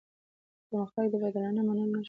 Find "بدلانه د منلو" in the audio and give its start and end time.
1.23-1.85